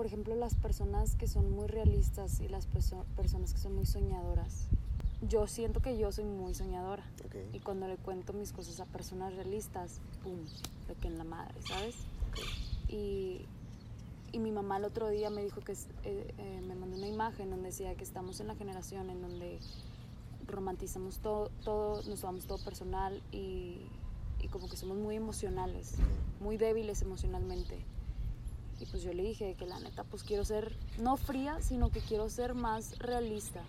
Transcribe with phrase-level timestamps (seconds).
[0.00, 3.84] por ejemplo, las personas que son muy realistas y las perso- personas que son muy
[3.84, 4.64] soñadoras.
[5.20, 7.04] Yo siento que yo soy muy soñadora.
[7.26, 10.38] Ok, Y cuando le cuento mis cosas a personas realistas, ¡pum!
[10.88, 11.96] De que en la madre, ¿sabes?
[12.30, 12.38] ok.
[12.90, 13.42] Y,
[14.32, 15.76] y mi mamá el otro día me dijo que eh,
[16.38, 19.58] eh, me mandó una imagen donde decía que estamos en la generación en donde
[20.46, 23.82] romantizamos todo, todo nos tomamos todo personal y,
[24.40, 25.96] y como que somos muy emocionales,
[26.40, 27.84] muy débiles emocionalmente.
[28.80, 32.00] Y pues yo le dije que la neta pues quiero ser no fría, sino que
[32.00, 33.62] quiero ser más realista.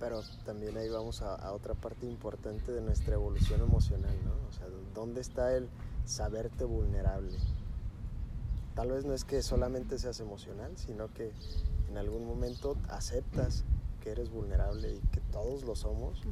[0.00, 4.32] Pero también ahí vamos a, a otra parte importante de nuestra evolución emocional, ¿no?
[4.48, 5.68] O sea, ¿dónde está el
[6.06, 7.38] saberte vulnerable?
[8.74, 11.32] Tal vez no es que solamente seas emocional, sino que
[11.90, 13.64] en algún momento aceptas
[14.02, 16.22] que eres vulnerable y que todos lo somos,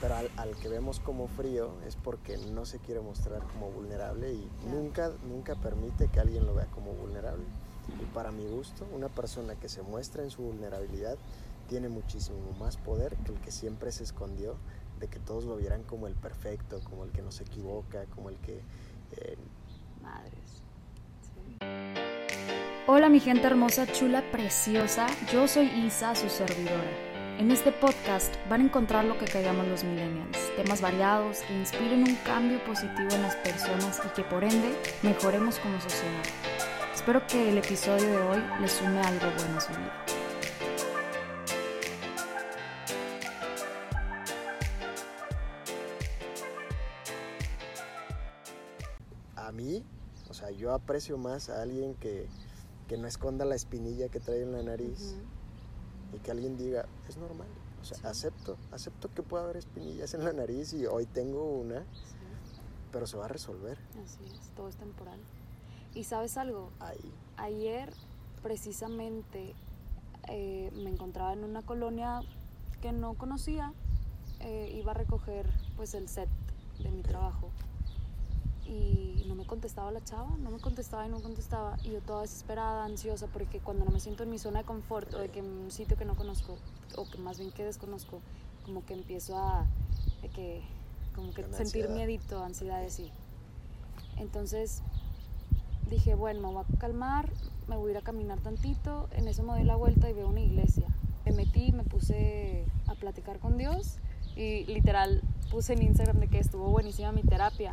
[0.00, 4.32] pero al, al que vemos como frío es porque no se quiere mostrar como vulnerable
[4.32, 7.44] y nunca, nunca permite que alguien lo vea como vulnerable.
[8.00, 11.16] Y para mi gusto, una persona que se muestra en su vulnerabilidad
[11.68, 14.56] tiene muchísimo más poder que el que siempre se escondió
[15.00, 18.28] de que todos lo vieran como el perfecto, como el que no se equivoca, como
[18.28, 18.60] el que...
[19.12, 19.36] eh,
[20.02, 20.62] Madres.
[21.22, 21.58] Sí.
[22.86, 27.07] Hola mi gente hermosa, chula, preciosa, yo soy Isa, su servidora.
[27.38, 32.02] En este podcast van a encontrar lo que callamos los millennials, temas variados que inspiren
[32.02, 36.24] un cambio positivo en las personas y que por ende mejoremos como sociedad.
[36.92, 40.04] Espero que el episodio de hoy les sume algo bueno a su vida.
[49.36, 49.84] a mí,
[50.28, 52.26] o sea, yo aprecio más a alguien que,
[52.88, 55.14] que no esconda la espinilla que trae en la nariz.
[56.12, 57.48] Y que alguien diga, es normal.
[57.80, 58.06] O sea, Sí.
[58.06, 62.16] acepto, acepto que pueda haber espinillas en la nariz y hoy tengo una, Sí.
[62.92, 63.78] pero se va a resolver.
[64.04, 65.20] Así es, todo es temporal.
[65.94, 67.12] Y sabes algo, Ahí.
[67.36, 67.92] ayer
[68.42, 69.54] precisamente
[70.30, 72.20] eh, me encontraba en una colonia
[72.82, 73.72] que no conocía,
[74.40, 76.28] eh, iba a recoger pues el set
[76.82, 77.50] de mi trabajo
[78.68, 82.22] y no me contestaba la chava, no me contestaba y no contestaba y yo toda
[82.22, 85.38] desesperada, ansiosa, porque cuando no me siento en mi zona de confort o de que
[85.40, 86.56] en un sitio que no conozco
[86.96, 88.20] o que más bien que desconozco,
[88.64, 89.66] como que empiezo a
[90.22, 90.62] de que
[91.14, 91.94] como que sentir ansiedad.
[91.94, 93.10] miedito, ansiedad así.
[94.18, 94.82] Entonces
[95.88, 97.30] dije, bueno, me voy a calmar,
[97.66, 100.28] me voy a ir a caminar tantito, en eso me doy la vuelta y veo
[100.28, 100.86] una iglesia.
[101.24, 103.96] Me metí, me puse a platicar con Dios
[104.36, 107.72] y literal puse en Instagram de que estuvo buenísima mi terapia,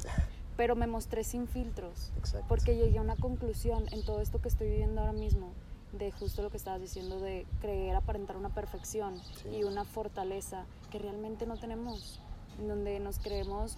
[0.57, 2.45] pero me mostré sin filtros, Exacto.
[2.47, 5.49] porque llegué a una conclusión en todo esto que estoy viviendo ahora mismo,
[5.93, 9.49] de justo lo que estabas diciendo, de creer aparentar una perfección Sí.
[9.49, 12.19] y una fortaleza que realmente no tenemos,
[12.59, 13.77] en donde nos creemos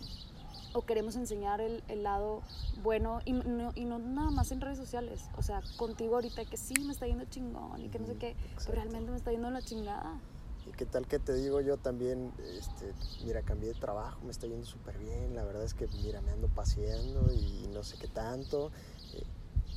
[0.74, 2.42] o queremos enseñar el, el lado
[2.84, 6.58] bueno y no, y no nada más en redes sociales, o sea, contigo ahorita que
[6.58, 8.64] sí me está yendo chingón y que no sé qué, exacto.
[8.68, 10.20] pero realmente me está yendo la chingada.
[10.68, 12.94] ¿Y qué tal que te digo yo también, este,
[13.26, 16.32] mira, cambié de trabajo, me está yendo súper bien, la verdad es que, mira, me
[16.32, 18.72] ando paseando y no sé qué tanto,
[19.14, 19.24] eh,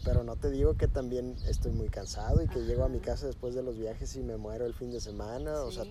[0.05, 3.27] pero no te digo que también estoy muy cansado y que llego a mi casa
[3.27, 5.85] después de los viajes y me muero el fin de semana, o sea,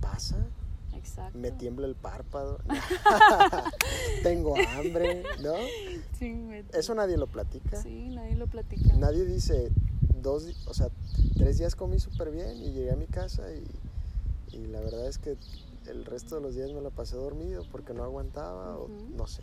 [0.00, 0.36] pasa,
[0.94, 1.38] exacto.
[1.38, 2.58] me tiembla el párpado,
[4.22, 5.54] tengo hambre, ¿no?
[6.18, 7.80] Sí, me- Eso nadie lo platica.
[7.82, 8.92] sí, nadie lo platica.
[8.96, 9.70] Nadie dice,
[10.20, 10.88] dos, o sea,
[11.36, 13.64] tres días comí súper bien y llegué a mi casa y,
[14.56, 15.36] y la verdad es que
[15.86, 19.42] el resto de los días me la pasé dormido porque no aguantaba o no sé.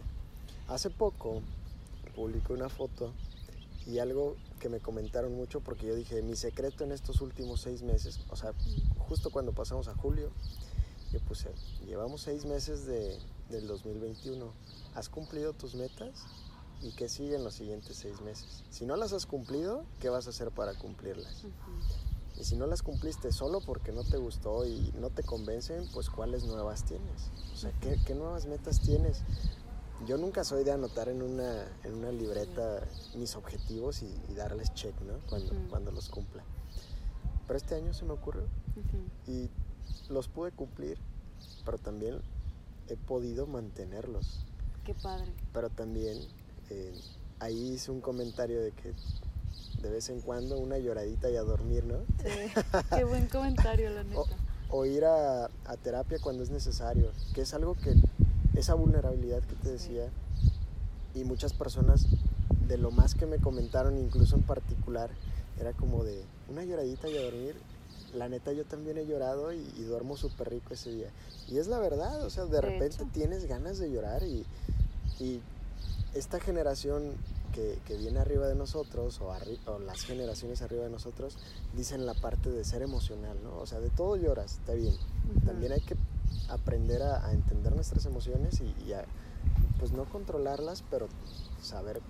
[0.67, 1.41] Hace poco
[2.15, 3.13] publiqué una foto
[3.85, 7.83] y algo que me comentaron mucho porque yo dije, mi secreto en estos últimos seis
[7.83, 8.53] meses, o sea,
[8.97, 10.29] justo cuando pasamos a julio,
[11.11, 11.49] yo puse,
[11.85, 13.17] llevamos seis meses de,
[13.49, 14.51] del 2021,
[14.95, 16.25] ¿has cumplido tus metas?
[16.81, 18.63] ¿Y qué sigue en los siguientes seis meses?
[18.69, 21.43] Si no las has cumplido, ¿qué vas a hacer para cumplirlas?
[21.43, 21.51] Ujú.
[22.39, 26.09] Y si no las cumpliste solo porque no te gustó y no te convencen, pues
[26.09, 27.31] ¿cuáles nuevas tienes?
[27.51, 29.23] O sea, ¿qué, qué nuevas metas tienes?
[30.05, 32.83] Yo nunca soy de anotar en una, en una libreta
[33.15, 35.19] mis objetivos y, y darles check, ¿no?
[35.27, 35.69] Cuando, Ujú.
[35.69, 36.43] cuando los cumpla.
[37.47, 38.43] Pero este año se me ocurrió
[38.75, 39.09] Ujú.
[39.25, 39.49] y
[40.09, 40.99] los pude cumplir,
[41.65, 42.21] pero también
[42.87, 44.45] he podido mantenerlos.
[44.83, 45.33] Qué padre.
[45.51, 46.27] Pero también
[46.69, 46.93] eh,
[47.39, 48.93] ahí hice un comentario de que
[49.81, 51.97] de vez en cuando una lloradita y a dormir, ¿no?
[52.23, 52.61] Sí.
[52.95, 54.21] Qué buen comentario, la neta.
[54.69, 57.93] O ir a, a terapia cuando es necesario, que es algo que,
[58.55, 59.93] esa vulnerabilidad que te Sí.
[59.93, 60.09] decía,
[61.13, 62.05] y muchas personas,
[62.67, 65.09] de lo más que me comentaron, incluso en particular,
[65.59, 67.55] era como de una lloradita y a dormir.
[68.13, 71.09] La neta, yo también he llorado y, y duermo súper rico ese día.
[71.49, 73.07] Y es la verdad, o sea, de, De repente hecho.
[73.13, 74.45] tienes ganas de llorar y,
[75.19, 75.39] y
[76.13, 77.15] esta generación
[77.53, 81.37] que, que viene arriba de nosotros o, arri- o las generaciones arriba de nosotros
[81.75, 83.57] dicen la parte de ser emocional, ¿no?
[83.57, 84.95] O sea, de todo lloras, está bien.
[85.45, 85.95] También hay que
[86.49, 89.05] aprender a, a entender nuestras emociones y, y a,
[89.79, 91.07] pues no controlarlas, pero
[91.61, 92.01] saber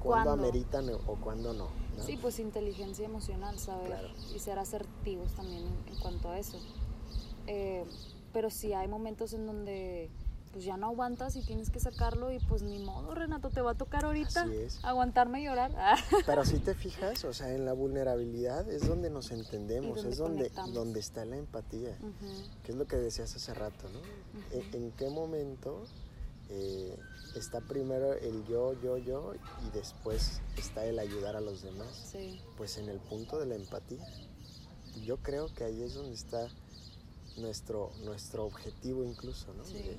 [0.00, 1.68] cuándo ameritan o, o cuándo no.
[1.96, 2.04] ¿no?
[2.04, 4.08] Sí, pues inteligencia emocional, saber Claro.
[4.34, 6.58] y ser asertivos también en, en cuanto a eso.
[7.46, 7.84] Eh,
[8.32, 10.10] pero sí hay momentos en donde
[10.52, 13.72] pues ya no aguantas y tienes que sacarlo y pues ni modo, Renato, te va
[13.72, 14.84] a tocar ahorita Así es.
[14.84, 15.70] aguantarme y llorar.
[16.26, 20.16] Pero si te fijas, o sea, en la vulnerabilidad es donde nos entendemos, donde es
[20.18, 20.74] donde, conectamos.
[20.74, 22.26] donde está la empatía, Ujú,
[22.64, 24.00] que es lo que decías hace rato, ¿no?
[24.50, 25.84] ¿En, en qué momento
[26.48, 26.98] eh,
[27.36, 29.34] está primero el yo, yo, yo
[29.66, 32.08] y después está el ayudar a los demás?
[32.10, 34.04] Sí, Pues en el punto de la empatía.
[35.04, 36.48] Yo creo que ahí es donde está
[37.36, 39.64] nuestro, nuestro objetivo incluso, ¿no?
[39.64, 39.74] Sí.
[39.74, 39.96] De,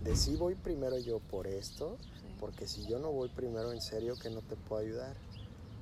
[0.00, 2.26] de si voy primero yo por esto, sí.
[2.40, 5.16] porque si yo no voy primero en serio que no te puedo ayudar.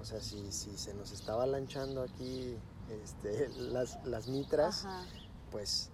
[0.00, 2.54] O sea, si, si se nos estaba lanchando aquí
[3.02, 5.04] este, las, las mitras, Ajá,
[5.50, 5.90] pues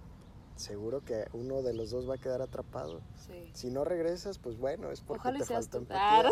[0.55, 3.01] seguro que uno de los dos va a quedar atrapado.
[3.25, 3.49] sí.
[3.53, 6.31] Si no regresas, pues bueno, es porque Ojalá y te faltó empatía.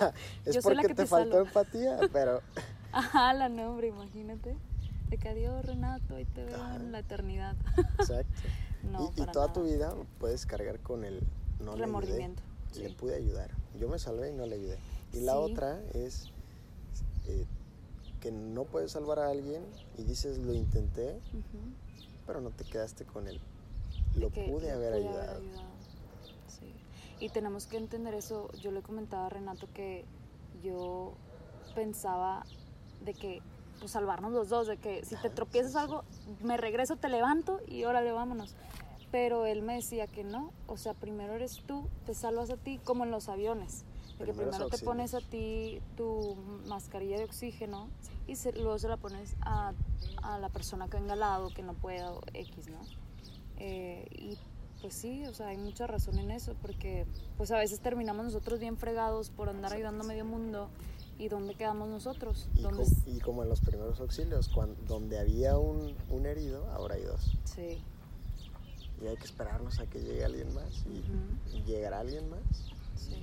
[0.00, 0.12] Ah,
[0.44, 2.40] es Yo porque que te te faltó empatía, pero
[2.92, 4.56] Ajá, la nombre, imagínate.
[5.08, 6.76] De que adiós, Renato, ahí te veo Ajá.
[6.76, 7.54] en la eternidad.
[7.98, 8.40] exacto.
[8.82, 9.52] No, y, toda nada.
[9.52, 11.20] tu vida puedes cargar con el
[11.60, 12.42] no le ayudé, Remordimiento.
[12.76, 13.50] le pude ayudar.
[13.78, 14.78] Yo me salvé y no le ayudé.
[15.12, 16.30] Y la otra es
[17.26, 17.46] eh,
[18.20, 19.62] que no puedes salvar a alguien
[19.98, 21.20] y dices lo intenté,
[22.26, 23.40] pero no te quedaste con él.
[24.14, 25.40] Lo que pude lo haber pude ayudado.
[26.48, 26.72] Sí.
[27.20, 28.50] Y tenemos que entender eso.
[28.60, 30.04] Yo le comentaba a Renato que
[30.62, 31.14] yo
[31.74, 32.44] pensaba
[33.04, 33.42] de que,
[33.80, 36.04] pues salvarnos los dos, de que si te tropiezas algo,
[36.42, 38.54] me regreso, te levanto y órale, vámonos.
[39.10, 42.78] Pero él me decía que no, o sea, primero eres tú, te salvas a ti,
[42.84, 43.84] como en los aviones.
[44.18, 46.36] De que Primeros primero te pones a ti tu
[46.66, 47.88] mascarilla de oxígeno
[48.28, 49.72] y se- luego se la pones a,
[50.22, 52.78] a la persona que venga al lado, que no pueda, X, ¿no?
[53.56, 54.38] Eh, y
[54.80, 57.06] pues sí, o sea, hay mucha razón en eso, porque
[57.36, 60.68] pues a veces terminamos nosotros bien fregados por andar ayudando a medio mundo
[61.20, 62.48] y ¿dónde quedamos nosotros?
[62.54, 66.66] Y, ¿Dónde co- y como en los primeros auxilios, cuan- donde había un, un herido,
[66.72, 67.36] ahora hay dos.
[67.44, 67.78] Sí.
[69.02, 70.84] Y hay que esperarnos a que llegue alguien más.
[71.52, 72.40] Y llegará alguien más.
[72.96, 73.14] Sí.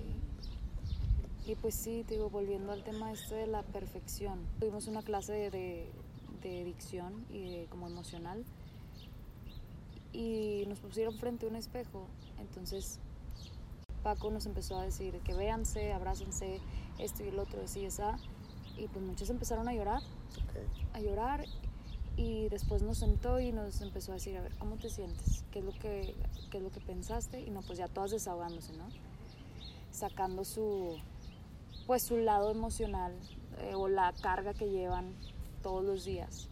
[1.52, 4.40] Y pues sí, te digo, volviendo al tema este de la perfección.
[4.60, 5.90] Tuvimos una clase de, de,
[6.44, 8.44] de dicción y de como emocional
[10.14, 12.06] y nos pusieron frente a un espejo.
[12.40, 13.00] Entonces
[14.04, 16.60] Paco nos empezó a decir que véanse, abrácense,
[17.00, 18.18] esto y el otro, así y esa.
[18.78, 20.02] Y pues muchos empezaron a llorar,
[20.94, 21.46] a llorar
[22.16, 25.44] y después nos sentó y nos empezó a decir, a ver, ¿cómo te sientes?
[25.52, 26.16] ¿Qué es lo que,
[26.50, 27.42] qué es lo que pensaste?
[27.42, 28.86] Y no, pues ya todas desahogándose, ¿no?
[29.92, 30.98] Sacando su,
[31.86, 33.14] pues su lado emocional
[33.60, 35.14] eh, o la carga que llevan
[35.62, 36.50] todos los días.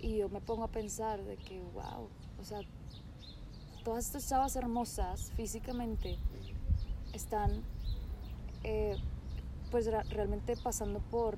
[0.00, 2.08] Y yo me pongo a pensar de que, wow,
[2.40, 2.60] o sea,
[3.84, 6.18] todas estas chavas hermosas físicamente
[7.12, 7.62] están
[8.64, 8.96] eh,
[9.70, 11.36] pues ra- realmente pasando por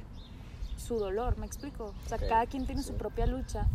[0.77, 1.93] su dolor, ¿me explico?
[2.05, 2.89] O sea, cada quien tiene sí.
[2.89, 3.67] su propia lucha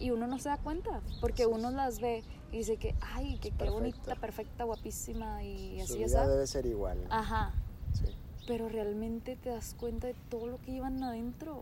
[0.00, 3.50] y uno no se da cuenta, porque uno las ve y dice que, ay, que
[3.52, 6.14] qué bonita, perfecta, guapísima y Su así vida es.
[6.16, 6.26] Ah.
[6.28, 7.04] debe ser igual.
[7.04, 7.12] ¿no?
[7.14, 7.52] Ajá,
[7.92, 8.06] Sí.
[8.48, 11.60] pero realmente te das cuenta de todo lo que llevan adentro.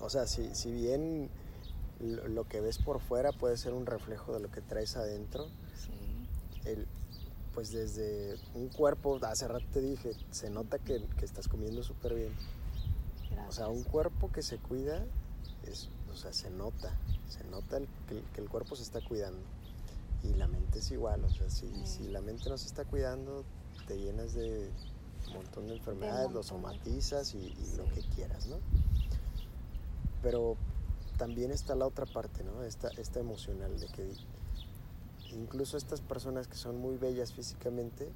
[0.00, 1.28] O sea, si, si bien
[2.00, 5.46] lo, lo que ves por fuera puede ser un reflejo de lo que traes adentro,
[5.76, 5.92] Sí,
[6.64, 6.86] el,
[7.54, 12.14] pues desde un cuerpo, hace rato te dije, se nota que, que estás comiendo súper
[12.14, 12.32] bien.
[13.30, 13.48] gracias.
[13.48, 15.02] O sea, un cuerpo que se cuida,
[15.66, 16.92] es, o sea, se nota,
[17.28, 19.40] se nota el- que, el- que el cuerpo se está cuidando.
[20.24, 23.44] Y la mente es igual, o sea, si, si la mente no se está cuidando,
[23.88, 24.70] te llenas de
[25.28, 28.56] un montón de enfermedades, lo montón de- somatizas y, y lo que quieras, ¿no?
[30.22, 30.56] Pero
[31.18, 32.62] también está la otra parte, ¿no?
[32.62, 34.12] Esta, esta emocional de que
[35.36, 38.08] incluso estas personas que son muy bellas físicamente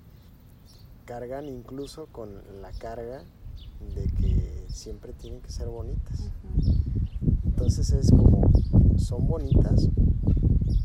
[1.05, 3.23] cargan incluso con la carga
[3.95, 6.31] de que siempre tienen que ser bonitas.
[7.45, 8.51] Entonces es como,
[8.99, 9.89] son bonitas,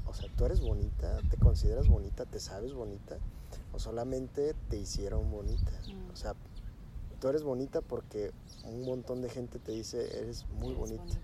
[0.05, 3.17] o sea, tú eres bonita, te consideras bonita, te sabes bonita,
[3.73, 5.71] o solamente te hicieron bonita.
[5.87, 6.11] Mm.
[6.11, 6.35] O sea,
[7.19, 8.31] tú eres bonita porque
[8.65, 11.19] un montón de gente te dice, eres muy Eres bonita.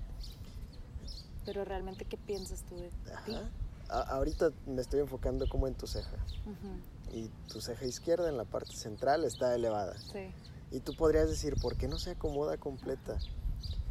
[1.46, 3.12] Pero realmente, ¿qué piensas tú de ti?
[3.14, 3.50] Ajá.
[3.89, 6.17] A- ahorita me estoy enfocando como en tu ceja.
[7.13, 9.98] Y tu ceja izquierda en la parte central está elevada.
[10.12, 10.29] Sí,
[10.72, 13.17] Y tú podrías decir, ¿por qué no se acomoda completa?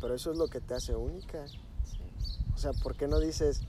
[0.00, 1.46] Pero eso es lo que te hace única.
[1.48, 1.54] sí.
[2.54, 3.62] O sea, ¿por qué no dices,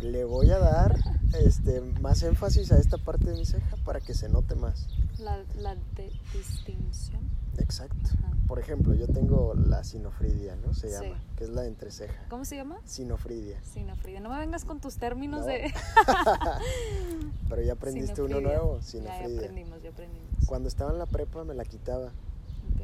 [0.00, 0.96] le voy a dar
[1.38, 4.86] este, más énfasis a esta parte de mi ceja para que se note más.
[5.18, 7.20] La, la de distinción.
[7.58, 7.96] Exacto.
[8.18, 8.32] Ajá.
[8.48, 10.74] Por ejemplo, yo tengo la sinofridia, ¿no?
[10.74, 10.94] Se Sí.
[10.94, 12.26] llama, que es la entreceja.
[12.28, 12.78] ¿Cómo se llama?
[12.84, 13.62] Sinofridia.
[13.62, 14.20] Sinofrida.
[14.20, 15.46] No me vengas con tus términos No.
[15.46, 15.72] de.
[17.48, 18.58] Pero ya aprendiste uno Sinofridia.
[18.58, 19.38] nuevo, Ya, ya sinofridia.
[19.38, 20.28] aprendimos, ya aprendimos.
[20.46, 22.10] Cuando estaba en la prepa me la quitaba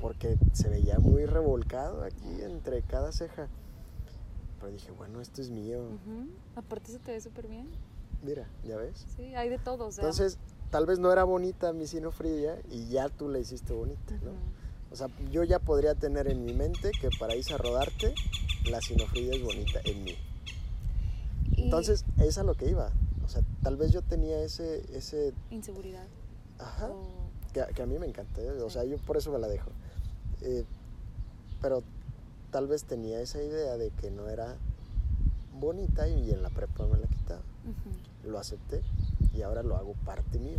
[0.00, 3.48] porque se veía muy revolcado aquí entre cada ceja.
[4.58, 5.80] Pero dije, bueno, esto es mío.
[5.80, 6.28] Ujú.
[6.56, 7.68] Aparte se te ve súper bien.
[8.22, 9.06] Mira, ¿ya ves?
[9.16, 9.86] Sí, hay de todo.
[9.86, 10.38] O sea, Entonces,
[10.70, 14.30] tal vez no era bonita mi sinofridia y ya tú la hiciste bonita, ¿no?
[14.32, 14.38] ujú.
[14.90, 18.16] O sea, yo ya podría tener en mi mente que para irse a rodarte,
[18.64, 20.16] la sinofridia es bonita en mí.
[21.56, 22.90] Y Entonces, es a lo que iba.
[23.24, 26.08] O sea, tal vez yo tenía ese, ese, Inseguridad.
[26.58, 28.50] ajá, o- que, a- que a mí me encanta, ¿eh?
[28.50, 29.70] o sea, yo por eso me la dejo.
[30.40, 30.64] Eh,
[31.60, 31.82] pero
[32.50, 34.56] tal vez tenía esa idea de que no era
[35.58, 37.42] bonita y en la prepa me la quitaba.
[37.64, 38.82] ujú, Lo acepté
[39.34, 40.58] y ahora lo hago parte mío.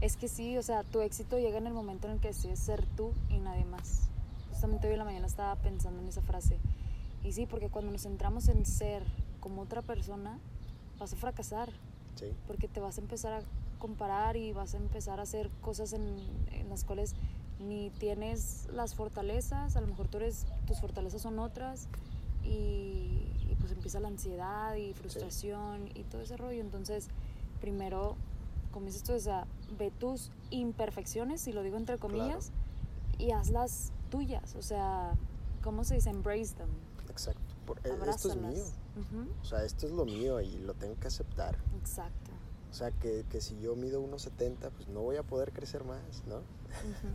[0.00, 2.58] Es que sí, o sea, tu éxito llega en el momento en el que decides
[2.58, 4.08] ser tú y nadie más.
[4.50, 6.58] Justamente hoy en la mañana estaba pensando en esa frase.
[7.22, 9.02] Y sí, porque cuando nos centramos en ser
[9.40, 10.38] como otra persona,
[10.98, 11.70] vas a fracasar.
[12.16, 12.26] ¿sí?
[12.46, 13.42] porque te vas a empezar a
[13.80, 16.16] comparar y vas a empezar a hacer cosas en,
[16.52, 17.14] en las cuales
[17.60, 21.88] ni tienes las fortalezas, a lo mejor tú eres, tus fortalezas son otras
[22.42, 26.60] y, y pues empieza la ansiedad y frustración y todo ese rollo.
[26.60, 27.08] Entonces,
[27.60, 28.16] primero,
[28.72, 29.46] como dices tú, o sea,
[29.78, 32.50] ve tus imperfecciones, y lo digo entre comillas,
[33.18, 35.12] y hazlas tuyas, o sea,
[35.62, 36.10] ¿cómo se dice?
[36.10, 36.68] Embrace them.
[37.08, 37.40] Exacto.
[37.66, 38.64] Por- eh, esto es mío.
[38.96, 41.56] Ujú, O sea, esto es lo mío y lo tengo que aceptar.
[41.80, 42.23] Exacto.
[42.74, 46.00] O sea, que, que si yo mido 1,70, pues no voy a poder crecer más,
[46.26, 46.40] ¿no?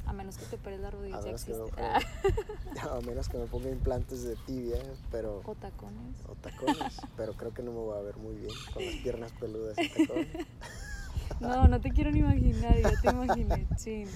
[0.06, 2.80] A menos que te operes la rodilla, A ya menos, que me existe.
[2.90, 5.42] a menos que me ponga implantes de tibia, pero...
[5.44, 6.16] O tacones.
[6.30, 9.34] O tacones, pero creo que no me voy a ver muy bien con las piernas
[9.34, 10.28] peludas y tacones.
[11.42, 14.08] No, no te quiero ni imaginar, ya te imaginé, chin.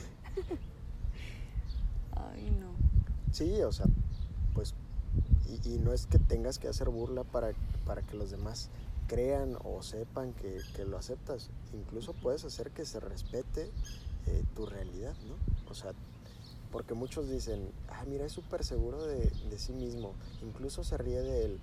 [2.15, 2.71] Ay, no.
[3.31, 3.85] Sí, o sea,
[4.53, 4.73] pues,
[5.47, 7.51] y, y no es que tengas que hacer burla para,
[7.85, 8.69] para que los demás
[9.07, 11.49] crean o sepan que, que lo aceptas.
[11.73, 13.69] Incluso puedes hacer que se respete
[14.27, 15.35] eh, tu realidad, ¿no?
[15.69, 15.93] O sea,
[16.71, 21.21] porque muchos dicen, ah, mira, es súper seguro de, de sí mismo, incluso se ríe
[21.21, 21.59] de él,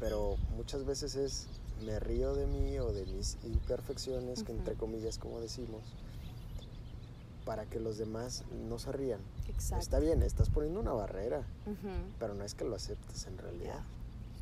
[0.00, 1.46] pero muchas veces es,
[1.84, 5.82] me río de mí o de mis imperfecciones, que entre comillas, como decimos,
[7.44, 9.20] para que los demás no se rían.
[9.48, 9.82] Exacto.
[9.82, 11.42] Está bien, estás poniendo una barrera,
[12.18, 13.84] pero no es que lo aceptes en realidad.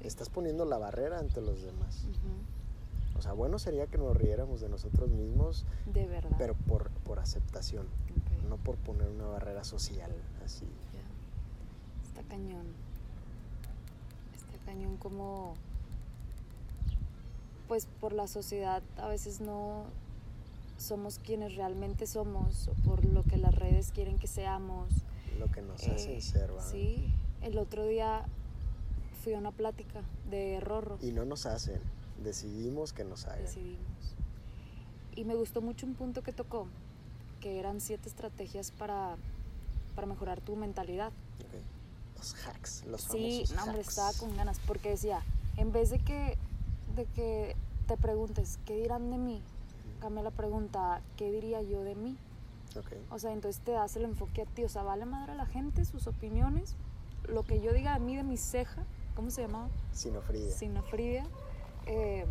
[0.00, 2.04] Estás poniendo la barrera ante los demás.
[2.04, 6.36] Ujú, O sea, bueno sería que nos riéramos de nosotros mismos, De verdad.
[6.38, 7.86] pero por, por aceptación,
[8.48, 10.10] no por poner una barrera social
[10.44, 10.66] así.
[10.92, 12.08] ya.
[12.08, 12.66] Está cañón.
[14.34, 15.54] Está cañón como...
[17.68, 19.84] Pues por la sociedad a veces no
[20.76, 24.90] somos quienes realmente somos o por lo que las redes quieren que seamos.
[25.38, 26.60] Lo que nos Eh, hacen ser, ¿va?
[26.62, 27.10] Sí,
[27.40, 28.26] el otro día
[29.24, 30.98] fui a una plática de Rorro.
[31.00, 31.80] Y no nos hacen,
[32.22, 33.42] decidimos que nos hagan.
[33.42, 33.78] decidimos.
[35.16, 36.66] Y me gustó mucho un punto que tocó,
[37.40, 39.16] que eran siete estrategias para,
[39.94, 41.08] para mejorar tu mentalidad.
[41.40, 42.18] Ok.
[42.18, 43.08] Los hacks, los Sí,
[43.44, 43.88] famosos no, hombre, hacks.
[43.88, 45.22] estaba con ganas, porque decía,
[45.56, 46.36] en vez de que,
[46.96, 49.42] de que te preguntes, ¿qué dirán de mí?
[50.00, 52.16] Cambia la pregunta, ¿qué diría yo de mí?
[52.76, 55.36] Ok, O sea, entonces te das el enfoque a ti, o sea, vale madre a
[55.36, 56.74] la gente, sus opiniones,
[57.28, 59.68] lo que yo diga de mí, de mi ceja, ¿cómo se llamaba?
[59.92, 60.50] sinofridia.
[60.52, 61.26] sinofridia,
[61.86, 62.24] eh,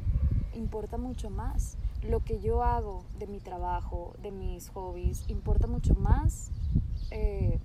[0.56, 1.78] importa mucho más.
[2.04, 6.50] Lo que yo hago de mi trabajo, de mis hobbies, importa mucho más
[7.12, 7.60] eh,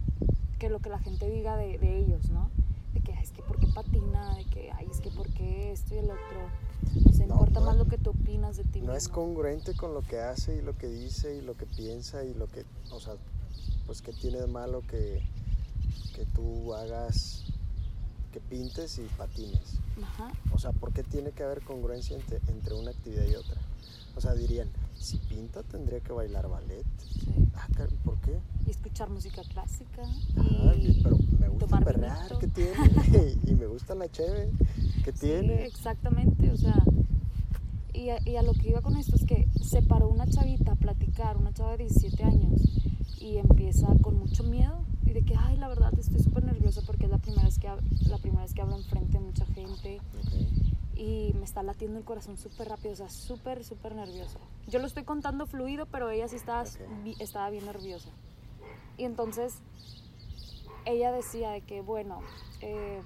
[0.58, 2.48] que lo que la gente diga de, de ellos, ¿no?
[2.94, 5.72] De que, "Ay, es que por qué patina, de que, ay, es que por qué
[5.72, 7.08] esto y el otro.
[7.08, 9.74] O sea, No, importa no más lo que tú opinas de ti No es congruente
[9.74, 12.64] con lo que hace y lo que dice y lo que piensa y lo que,
[12.92, 13.14] o sea,
[13.86, 15.22] pues que tiene de malo que,
[16.14, 17.44] que tú hagas,
[18.32, 19.78] que pintes y patines.
[20.02, 23.56] Ajá, O sea, ¿por qué tiene que haber congruencia entre, entre una actividad y otra?
[24.16, 24.68] O sea, dirían,
[24.98, 26.84] si pinta tendría que bailar ballet.
[26.98, 27.30] sí.
[27.54, 27.66] Ah,
[28.04, 28.38] ¿por qué?
[28.66, 30.02] Y escuchar música clásica.
[30.36, 32.38] Ah, y pero me gusta tomar perrear.
[32.38, 33.36] ¿qué tiene?
[33.46, 34.50] y me gusta la cheve,
[35.04, 35.64] ¿qué Sí, tiene?
[35.66, 36.80] exactamente, o sea,
[37.94, 40.72] y a, y a lo que iba con esto es que se paró una chavita
[40.72, 42.60] a platicar, una chava de 17 años,
[43.20, 47.06] y empieza con mucho miedo, y de que, ay, la verdad, estoy súper nerviosa porque
[47.06, 47.68] es la primera, vez que,
[48.08, 50.00] la primera vez que hablo enfrente de mucha gente,
[50.94, 54.38] y me está latiendo el corazón súper rápido, o sea, súper, súper nerviosa.
[54.66, 56.64] Yo lo estoy contando fluido, pero ella sí estaba,
[57.20, 58.10] estaba bien nerviosa.
[58.96, 59.54] Y entonces
[60.84, 62.20] ella decía de que, bueno,
[62.60, 63.00] eh,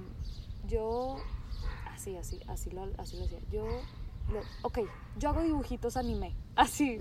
[0.68, 1.16] yo
[1.94, 3.40] así, así, así lo, así lo decía.
[3.52, 3.64] Yo,
[4.32, 4.78] lo- ok,
[5.18, 6.98] yo hago dibujitos anime, así.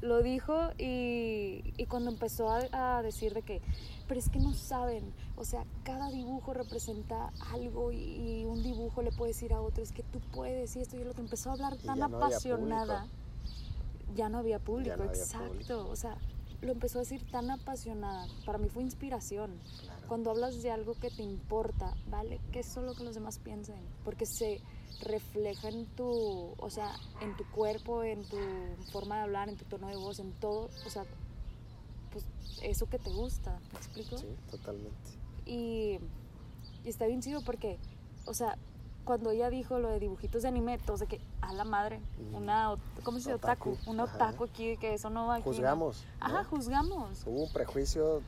[0.00, 3.60] Lo dijo y, y cuando empezó a, a decir de que,
[4.06, 9.02] pero es que no saben, o sea, cada dibujo representa algo y, y un dibujo
[9.02, 11.50] le puedes ir a otro, es que tú puedes y esto y lo que empezó
[11.50, 13.08] a hablar tan ya no había apasionada.
[14.14, 15.48] Ya no había público, no había exacto.
[15.48, 15.88] público.
[15.88, 16.16] O sea,
[16.60, 18.26] lo empezó a decir tan apasionada.
[18.46, 19.58] Para mí fue inspiración.
[19.82, 20.08] Claro.
[20.08, 22.40] Cuando hablas de algo que te importa, ¿vale?
[22.52, 23.80] Que es lo que los demás piensen.
[24.04, 24.60] Porque se
[25.02, 28.36] refleja en tu, o sea, en tu cuerpo, en tu
[28.92, 30.68] forma de hablar, en tu tono de voz, en todo.
[30.86, 31.04] O sea,
[32.12, 32.24] pues
[32.62, 34.18] eso que te gusta, ¿me explico?
[34.18, 35.10] Sí, totalmente.
[35.46, 35.98] Y,
[36.84, 37.78] y está bien chido porque,
[38.26, 38.58] o sea,
[39.04, 42.34] cuando ella dijo lo de dibujitos de anime, todos de que, a la madre, Mm.
[42.34, 43.34] una, ¿cómo se dice?
[43.34, 43.70] Otaku.
[43.70, 44.14] Otaku, Un ajá.
[44.16, 45.44] otaku aquí, que eso no va aquí.
[45.44, 46.04] Juzgamos.
[46.20, 46.26] ¿no?
[46.26, 47.22] Ajá, juzgamos.
[47.26, 48.20] Hubo un prejuicio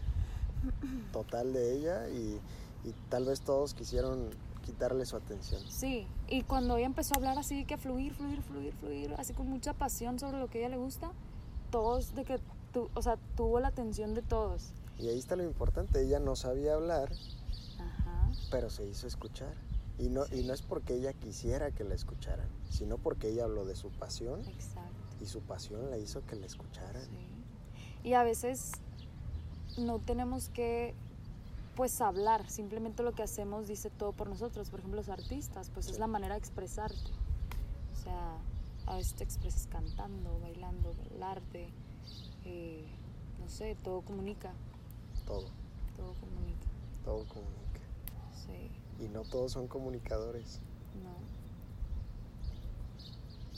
[1.13, 2.39] total de ella y,
[2.85, 4.31] y tal vez todos quisieron
[4.71, 5.63] quitarle su atención.
[5.69, 9.49] Sí, y cuando ella empezó a hablar así, que fluir, fluir, fluir, fluir, así con
[9.49, 11.11] mucha pasión sobre lo que a ella le gusta,
[11.71, 12.39] todos de que,
[12.73, 14.73] tu, o sea, tuvo la atención de todos.
[14.99, 17.11] Y ahí está lo importante, ella no sabía hablar,
[17.79, 19.55] Ajá, pero se hizo escuchar.
[19.99, 23.67] Y no, y no es porque ella quisiera que la escucharan, sino porque ella habló
[23.67, 24.95] de su pasión exacto.
[25.21, 27.05] y su pasión la hizo que la escucharan.
[27.05, 28.09] Sí.
[28.09, 28.73] Y a veces
[29.77, 30.95] no tenemos que
[31.81, 34.69] pues hablar, simplemente lo que hacemos dice todo por nosotros.
[34.69, 37.11] Por ejemplo, los artistas, pues es la manera de expresarte.
[37.95, 38.37] O sea,
[38.85, 41.71] a veces te expresas cantando, bailando, el arte,
[42.45, 42.85] eh,
[43.41, 44.53] no sé, todo comunica,
[45.27, 45.47] Todo,
[45.97, 46.67] todo comunica.
[47.03, 47.81] todo comunica.
[48.45, 48.71] Sí,
[49.03, 50.61] Y no todos son comunicadores.
[51.03, 51.15] no.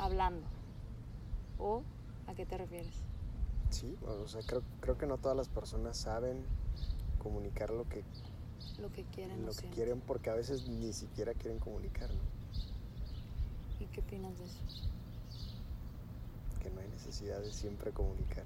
[0.05, 0.47] Hablando.
[1.59, 1.83] ¿O
[2.29, 2.95] a qué te refieres?
[3.71, 6.45] Sí, o sea, creo, creo que no todas las personas saben
[7.23, 8.03] comunicar lo que,
[8.81, 9.75] Lo que quieren lo que sienten.
[9.75, 12.21] quieren porque a veces ni siquiera quieren comunicar, ¿no?
[13.81, 14.59] ¿Y qué opinas de eso?
[16.63, 18.45] Que no hay necesidad de siempre comunicar.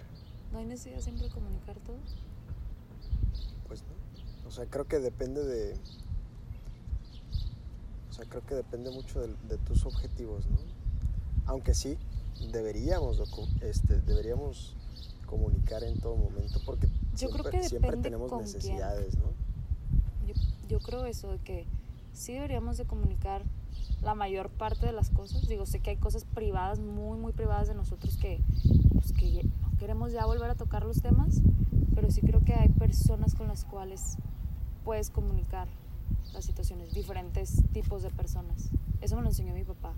[0.53, 1.97] ¿No hay necesidad siempre de comunicar todo?
[3.69, 4.49] Pues no.
[4.49, 5.77] O sea, creo que depende de.
[8.11, 10.57] O sea, creo que depende mucho de, de tus objetivos, ¿no?
[11.47, 11.99] Aunque sí,
[12.53, 13.21] deberíamos,
[13.61, 14.75] este, deberíamos
[15.27, 18.55] comunicar en todo momento porque Yo creo siempre, que siempre depende tenemos con quién.
[18.55, 19.27] necesidades, ¿no?
[20.27, 20.35] Yo,
[20.69, 21.67] yo creo eso, de que
[22.13, 23.43] sí deberíamos de comunicar
[24.03, 25.47] la mayor parte de las cosas.
[25.49, 28.41] Digo, sé que hay cosas privadas, muy, muy privadas de nosotros que,
[28.93, 31.41] pues, que no queremos ya volver a tocar los temas,
[31.95, 34.17] pero sí creo que hay personas con las cuales
[34.85, 35.69] puedes comunicar
[36.33, 38.71] las situaciones, diferentes tipos de personas.
[39.01, 39.93] Eso me lo enseñó mi papá.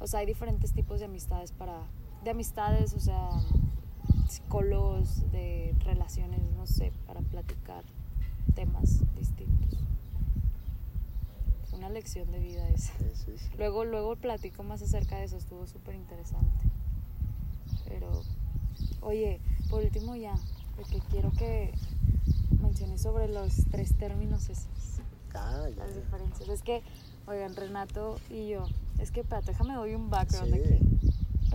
[0.00, 1.82] O sea, hay diferentes tipos de amistades para...
[2.22, 3.30] De amistades, o sea,
[4.28, 7.84] psicólogos, de relaciones, no sé, para platicar
[8.54, 9.78] temas distintos.
[11.68, 12.92] Fue una lección de vida esa.
[12.98, 13.50] Sí, sí, sí.
[13.56, 16.58] Luego, luego platico más acerca de eso, estuvo súper interesante.
[17.88, 18.22] Pero,
[19.00, 20.34] oye, por último ya,
[20.76, 21.72] porque quiero que
[22.60, 25.00] menciones sobre los tres términos esos
[25.34, 25.84] Ah, ya.
[25.84, 26.48] las diferencias.
[26.48, 26.82] Es que,
[27.26, 28.66] oigan, Renato y yo,
[28.98, 30.97] es que, espérate, déjame doy un background aquí.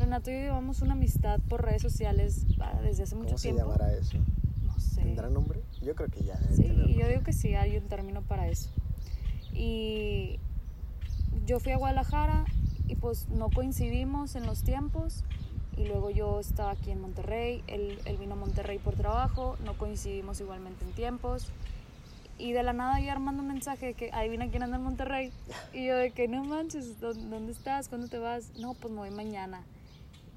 [0.04, 2.46] Renato y yo llevamos una amistad por redes sociales
[2.84, 3.62] desde hace mucho ¿Cómo se tiempo.
[3.64, 4.18] llamará eso?
[4.64, 5.02] No sé.
[5.02, 5.62] ¿Tendrá nombre?
[5.82, 6.38] Yo creo que ya.
[6.56, 6.64] Sí,
[6.98, 8.70] yo digo que sí, hay un término para eso.
[9.54, 10.40] Y
[11.46, 12.46] yo fui a Guadalajara
[12.88, 15.24] y pues no coincidimos en los tiempos.
[15.78, 19.76] Y luego yo estaba aquí en Monterrey, él, él vino a Monterrey por trabajo, no
[19.76, 21.48] coincidimos igualmente en tiempos.
[22.38, 25.32] Y de la nada yo armando un mensaje de que adivina quién anda en Monterrey.
[25.74, 27.90] Y yo de que no manches, ¿dó- ¿dónde estás?
[27.90, 28.52] ¿Cuándo te vas?
[28.60, 29.62] No, pues me voy mañana.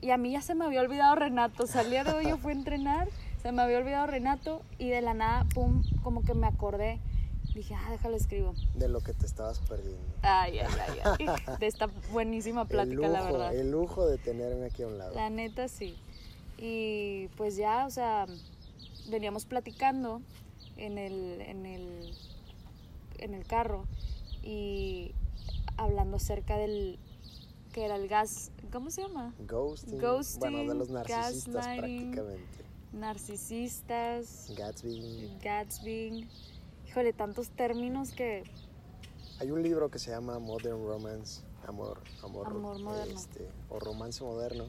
[0.01, 1.65] Y a mí ya se me había olvidado Renato.
[1.89, 3.09] Día de hoy yo fui a entrenar,
[3.43, 7.01] se me había olvidado Renato y de la nada, pum, como que me acordé.
[7.55, 8.55] Dije, ah, déjalo escribo.
[8.75, 10.05] De lo que te estabas perdiendo.
[10.21, 11.57] Ay, ay, ay, ay.
[11.59, 13.55] De esta buenísima plática, lujo, la verdad.
[13.55, 15.15] El lujo de tenerme aquí a un lado.
[15.15, 15.97] La neta sí.
[16.59, 18.27] Y pues ya, o sea,
[19.09, 20.21] veníamos platicando
[20.77, 22.15] en el, en el,
[23.19, 23.85] en el carro
[24.43, 25.13] y
[25.79, 26.99] hablando acerca del
[27.77, 29.35] que era el gas, ¿cómo se llama?
[29.47, 30.01] Ghosting.
[30.01, 32.65] Ghosting, bueno, de los narcisistas prácticamente.
[32.95, 35.37] Narcisistas, Gatsby.
[35.43, 36.27] Gatsby.
[36.89, 38.45] Híjole, tantos términos que
[39.41, 43.13] Hay un libro que se llama Modern Romance, amor, amor, Amor moderno.
[43.21, 44.65] este, o romance moderno,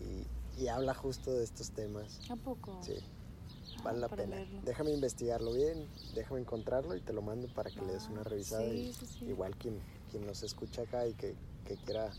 [0.00, 2.18] y, y habla justo de estos temas.
[2.28, 2.76] ¿A poco?
[2.82, 2.94] Sí,
[3.78, 4.34] Ah, vale la pena.
[4.34, 4.60] leerlo.
[4.64, 5.86] Déjame investigarlo bien,
[6.16, 8.68] déjame encontrarlo y te lo mando para que le des una Ah, revisada.
[8.68, 9.24] sí, y sí, sí.
[9.26, 9.78] igual quien,
[10.10, 11.36] quien nos escucha acá y que,
[11.66, 12.10] que quiera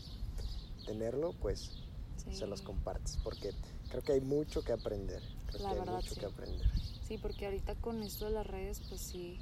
[0.86, 1.70] tenerlo, pues
[2.16, 2.34] Sí.
[2.34, 3.52] se los compartes, porque
[3.88, 5.22] creo que hay mucho que aprender.
[5.46, 6.20] Creo La que hay verdad, mucho sí.
[6.20, 6.66] que aprender.
[7.06, 9.38] Sí, porque ahorita con esto de las redes, pues sí,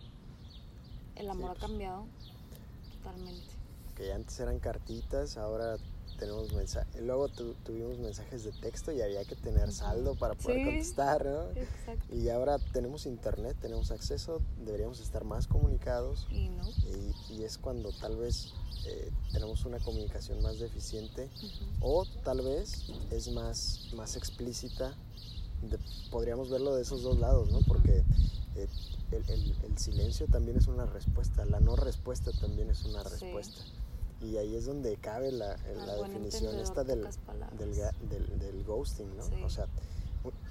[1.17, 1.59] el amor pues.
[1.65, 2.07] ha cambiado
[3.03, 3.53] totalmente.
[3.97, 5.77] que antes eran cartitas, ahora
[6.17, 7.01] tenemos mensajes.
[7.03, 11.51] Luego tuvimos mensajes de texto y había que tener saldo para poder contestar, ¿no?
[11.53, 12.15] Exacto.
[12.15, 16.27] Y ahora tenemos internet, tenemos acceso, deberíamos estar más comunicados.
[16.31, 16.65] Y no.
[17.31, 18.55] Y, es cuando tal vez
[18.87, 21.31] eh, tenemos una comunicación más deficiente
[21.81, 24.95] o tal vez es más, más explícita.
[26.11, 27.61] podríamos verlo de esos dos lados, ¿no?
[27.61, 28.03] Porque
[28.57, 28.69] eh,
[29.13, 33.63] el, silencio también es una respuesta, la no respuesta también es una respuesta.
[34.21, 35.57] Y ahí es donde cabe la,
[36.03, 37.07] definición esta del,
[37.59, 39.45] del, del, ghosting, ¿no?
[39.45, 39.67] O sea,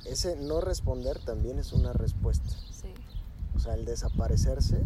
[0.05, 2.49] ese no responder también es una respuesta.
[2.71, 2.93] Sí.
[3.55, 4.83] O sea, el desaparecerse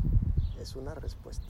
[0.61, 1.45] es una respuesta.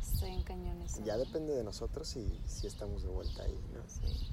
[0.00, 1.00] Estoy en cañones.
[1.04, 3.82] Ya depende de nosotros si, si estamos de vuelta ahí, ¿no?
[3.86, 4.28] Sí.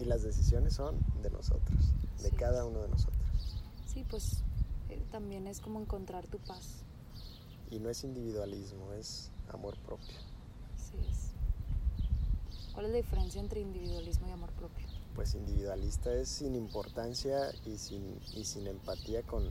[0.00, 1.78] Y las decisiones son de nosotros,
[2.22, 3.16] de cada uno de nosotros.
[3.86, 4.42] Sí, pues
[4.90, 6.84] eh, también es como encontrar tu paz.
[7.70, 10.18] Y no es individualismo, es amor propio.
[10.74, 11.28] Así es.
[12.72, 14.86] ¿Cuál es la diferencia entre individualismo y amor propio?
[15.14, 19.50] Pues individualista es sin importancia y sin, y sin empatía con,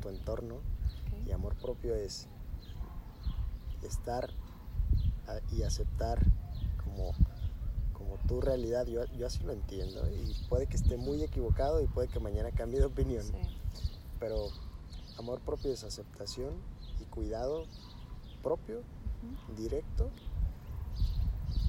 [0.00, 0.60] tu entorno.
[1.26, 2.28] Y amor propio es
[3.82, 4.30] estar
[5.52, 6.18] y aceptar
[6.82, 7.12] como,
[7.92, 8.86] como tu realidad.
[8.86, 10.08] Yo, yo así lo entiendo.
[10.10, 13.24] Y puede que esté muy equivocado y puede que mañana cambie de opinión.
[14.18, 14.48] Pero
[15.18, 16.54] amor propio es aceptación
[17.00, 17.66] y cuidado
[18.42, 18.82] propio
[19.56, 20.10] directo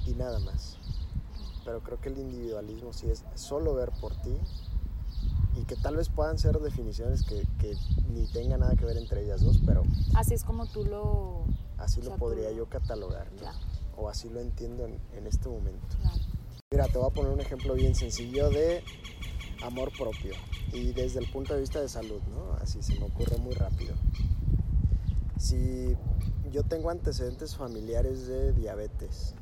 [0.06, 0.78] y nada más.
[1.64, 4.36] Pero creo que el individualismo sí es solo ver por ti
[5.56, 7.46] y que tal vez puedan ser definiciones que,
[8.12, 9.82] ni tengan nada que ver entre ellas dos, pero...
[10.14, 11.44] Así es como tú lo...
[11.78, 13.28] Así lo podría yo catalogar,
[13.96, 15.96] O así lo entiendo en, este momento.
[16.70, 18.82] Mira, te voy a poner un ejemplo bien sencillo de
[19.62, 20.34] amor propio
[20.72, 22.54] y desde el punto de vista de salud, ¿no?
[22.60, 23.94] Así se me ocurre muy rápido.
[25.44, 25.94] Si
[26.50, 29.34] yo tengo antecedentes familiares de diabetes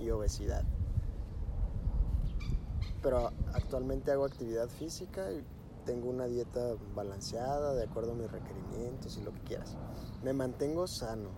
[0.00, 0.64] y obesidad.
[3.00, 5.44] Pero actualmente hago actividad física y
[5.86, 9.76] tengo una dieta balanceada de acuerdo a mis requerimientos y lo que quieras.
[10.24, 11.28] Me mantengo sano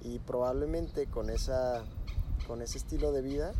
[0.00, 1.84] y probablemente con, esa,
[2.48, 3.52] con ese estilo de vida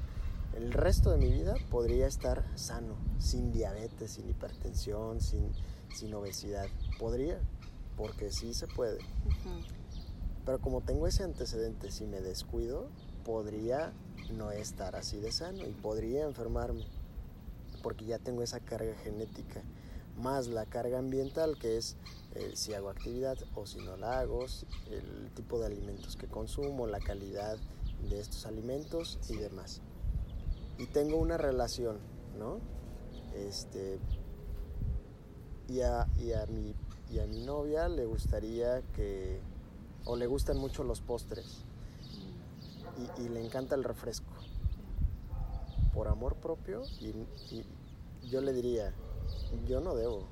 [0.57, 5.53] el resto de mi vida podría estar sano, sin diabetes, sin hipertensión, sin,
[5.95, 6.67] sin obesidad.
[6.99, 7.39] Podría,
[7.97, 8.99] porque sí se puede.
[10.45, 12.89] Pero como tengo ese antecedente, si me descuido,
[13.25, 13.93] podría
[14.33, 16.85] no estar así de sano y podría enfermarme,
[17.83, 19.63] porque ya tengo esa carga genética,
[20.17, 21.97] más la carga ambiental, que es
[22.35, 24.47] eh, si hago actividad o si no la hago,
[24.91, 27.57] el tipo de alimentos que consumo, la calidad
[28.09, 29.81] de estos alimentos y demás.
[30.79, 31.99] Y tengo una relación,
[32.39, 32.59] ¿no?
[33.35, 34.01] Este,
[35.69, 36.75] y a, y a, mi,
[37.11, 39.41] y a mi novia le gustaría que
[40.05, 41.65] o le gustan mucho los postres
[43.19, 44.33] y, le encanta el refresco.
[45.95, 47.15] Por amor propio, y,
[48.29, 48.95] yo le diría,
[49.67, 50.25] yo no debo.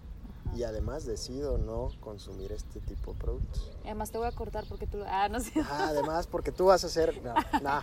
[0.55, 3.71] Y además decido no consumir este tipo de productos.
[3.85, 4.99] además te voy a cortar porque tú...
[5.07, 5.53] Ah, no sé.
[5.61, 7.21] Ah, además porque tú vas a hacer...
[7.63, 7.83] No,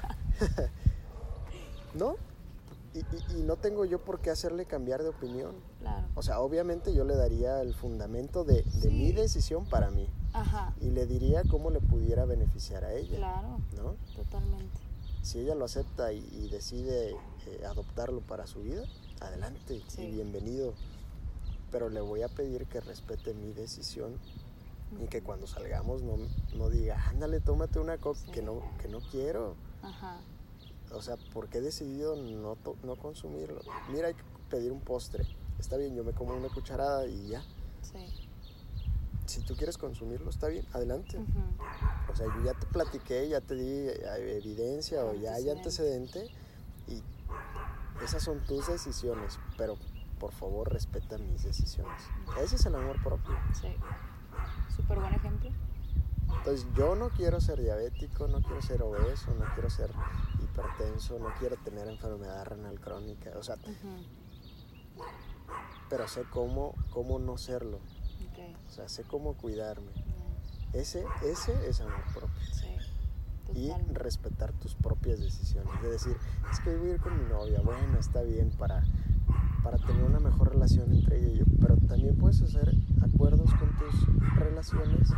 [1.94, 2.16] no.
[2.94, 5.56] Y, no tengo yo por qué hacerle cambiar de opinión.
[5.80, 6.08] Claro.
[6.16, 10.10] O sea, obviamente yo le daría el fundamento de, de mi decisión para mí.
[10.82, 13.18] Y le diría cómo le pudiera beneficiar a ella.
[13.18, 13.60] Claro.
[13.76, 13.96] ¿No?
[14.16, 14.78] Totalmente.
[15.24, 18.84] Si ella lo acepta y, decide eh, adoptarlo para su vida,
[19.20, 20.74] adelante y bienvenido.
[21.72, 24.14] Pero le voy a pedir que respete mi decisión
[25.04, 26.18] y que cuando salgamos no,
[26.56, 29.56] no diga, ándale, tómate una coca que, no, que no quiero.
[29.82, 30.20] Ajá.
[30.94, 33.60] O sea, porque he decidido no, no consumirlo.
[33.92, 35.26] Mira, hay que pedir un postre.
[35.60, 37.44] Está bien, yo me como una cucharada y ya.
[37.82, 38.27] Sí
[39.28, 41.20] si tú quieres consumirlo, está bien, adelante.
[42.12, 46.30] O sea, yo ya te platiqué, ya te di eh, evidencia o ya hay antecedente
[46.88, 47.04] y
[48.04, 49.78] esas son tus decisiones, pero
[50.20, 52.02] por favor respeta mis decisiones.
[52.42, 53.36] Ese es el amor propio.
[53.54, 53.68] Sí,
[54.76, 55.52] súper buen ejemplo.
[56.38, 59.92] Entonces yo no quiero ser diabético, no quiero ser obeso, no quiero ser
[60.42, 63.58] hipertenso, no quiero tener enfermedad renal crónica, o sea,
[65.90, 67.80] pero sé cómo, cómo no serlo.
[68.68, 69.92] O sea, sé cómo cuidarme.
[70.74, 72.42] Ese, ese es amor propio.
[73.56, 75.82] y respetar tus propias decisiones.
[75.82, 76.18] De decir,
[76.52, 78.84] es que voy a ir con mi novia, bueno, está bien para,
[79.64, 81.46] para tener una mejor relación entre ella y yo.
[81.62, 85.10] Pero también puedes hacer acuerdos con tus relaciones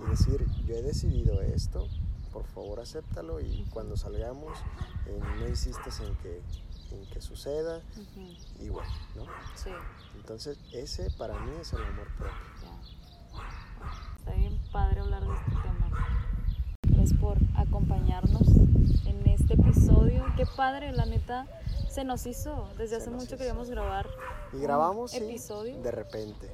[0.00, 1.88] y decir, yo he decidido esto,
[2.32, 4.58] por favor acéptalo y cuando salgamos
[5.06, 6.40] eh, no insistas en que,
[6.90, 7.80] en que suceda
[8.58, 9.24] y bueno, ¿no?
[9.54, 9.70] Sí.
[10.16, 12.51] Entonces ese para mí es el amor propio.
[14.72, 15.90] Padre hablar de este tema.
[16.82, 18.48] Gracias por acompañarnos
[19.06, 20.24] en este episodio.
[20.36, 21.46] Qué padre, la neta,
[21.88, 22.68] se nos hizo.
[22.78, 23.36] Desde Se hace mucho hizo.
[23.36, 24.06] queríamos grabar.
[24.52, 25.80] Y un grabamos, sí, episodio.
[25.82, 26.50] de repente.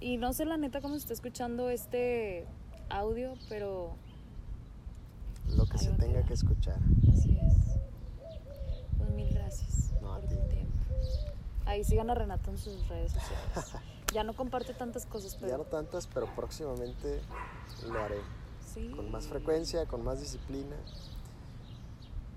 [0.00, 2.46] Y no sé la neta cómo se está escuchando este
[2.90, 3.94] audio, pero
[5.48, 6.78] Lo que se tenga que escuchar.
[7.12, 7.56] así es.
[8.98, 10.36] Pues mil gracias No, a por ti.
[10.36, 10.72] tu tiempo.
[11.66, 13.82] Ahí sigan a Renato en sus redes sociales.
[14.12, 17.20] ya no comparte tantas cosas, pero Ya no tantas, pero próximamente
[17.86, 18.20] lo haré.
[18.74, 18.90] sí.
[18.96, 20.76] Con más frecuencia, con más disciplina.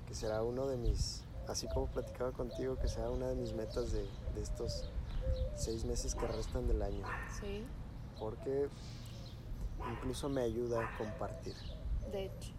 [0.08, 3.92] Que será uno de mis, así como platicaba contigo, que será una de mis metas
[3.92, 4.90] de, de estos
[5.56, 7.04] seis meses que restan del año.
[7.42, 7.66] Sí,
[8.20, 8.70] Porque
[9.92, 11.56] incluso me ayuda a compartir.
[12.12, 12.52] de hecho.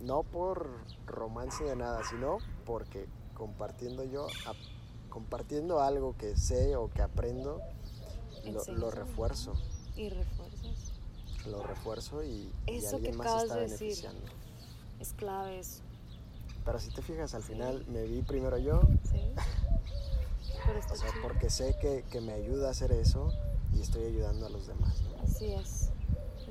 [0.00, 0.68] No por
[1.06, 4.26] romance de nada, sino porque compartiendo yo,
[5.06, 7.60] compartiendo algo que sé o que aprendo,
[8.68, 9.52] lo, refuerzo.
[9.96, 10.92] Y refuerzas.
[11.46, 13.78] Lo refuerzo y, y Eso alguien que más está de decir.
[13.80, 14.26] beneficiando.
[15.00, 15.82] Es clave eso.
[16.64, 17.52] Pero si te fijas, al Sí.
[17.52, 19.20] final me vi primero yo, Sí.
[20.66, 21.22] Pero está o sea, chido.
[21.22, 23.32] porque sé que, que me ayuda a hacer eso
[23.72, 25.00] y estoy ayudando a los demás.
[25.02, 25.22] ¿no?
[25.22, 25.90] Así es.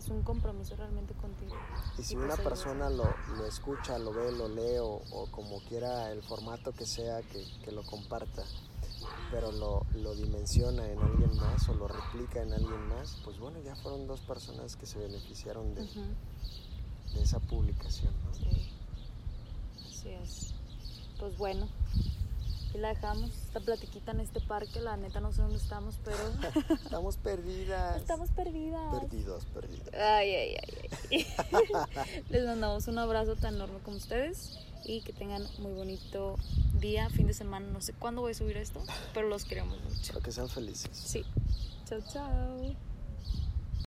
[0.05, 1.55] Es un compromiso realmente contigo.
[1.97, 3.05] Y si Y una pues persona lo,
[3.37, 7.43] lo escucha, lo ve, lo lee o, o como quiera el formato que sea que,
[7.63, 8.43] que lo comparta,
[9.31, 13.59] pero lo, lo dimensiona en alguien más o lo replica en alguien más, pues bueno,
[13.63, 18.13] ya fueron dos personas que se beneficiaron de, de esa publicación.
[18.25, 18.33] ¿no?
[18.35, 18.69] Sí.
[19.89, 20.53] Así es.
[21.19, 21.67] Pues bueno.
[22.77, 26.17] La dejamos, esta platiquita en este parque, la neta no sé dónde estamos, pero
[26.83, 27.97] Estamos perdidas.
[27.97, 28.93] estamos perdidas.
[28.99, 29.87] Perdidos, perdidos.
[29.93, 32.23] Ay, ay, ay, ay.
[32.29, 36.35] Les mandamos un abrazo tan enorme como ustedes y que tengan muy bonito
[36.79, 37.65] día, fin de semana.
[37.67, 38.83] No sé cuándo voy a subir esto,
[39.13, 39.95] pero los queremos mucho.
[39.95, 40.89] Espero que sean felices.
[40.93, 41.23] Sí.
[41.85, 42.94] Chao, chao.